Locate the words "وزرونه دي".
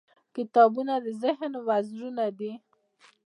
1.67-2.51